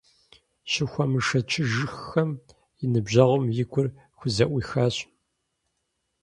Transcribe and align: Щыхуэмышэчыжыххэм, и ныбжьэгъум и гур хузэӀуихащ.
Щыхуэмышэчыжыххэм, 0.71 2.29
и 2.83 2.85
ныбжьэгъум 2.91 3.45
и 3.63 3.65
гур 3.71 3.87
хузэӀуихащ. 4.17 4.95